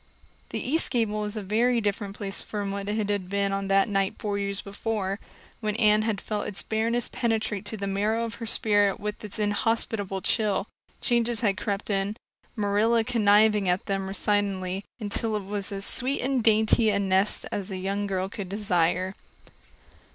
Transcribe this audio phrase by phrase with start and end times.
[0.49, 3.87] The east gable was a very different place from what it had been on that
[3.87, 5.19] night four years before,
[5.59, 9.37] when Anne had felt its bareness penetrate to the marrow of her spirit with its
[9.37, 10.65] inhospitable chill.
[11.01, 12.17] Changes had crept in,
[12.55, 17.69] Marilla conniving at them resignedly, until it was as sweet and dainty a nest as
[17.69, 19.13] a young girl could desire.